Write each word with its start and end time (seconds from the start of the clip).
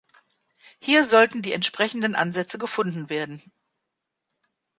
Hier 0.81 1.05
sollten 1.05 1.43
die 1.43 1.53
entsprechenden 1.53 2.15
Ansätze 2.15 2.57
gefunden 2.57 3.11
werden. 3.11 3.39